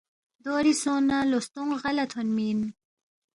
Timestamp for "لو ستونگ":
1.29-1.71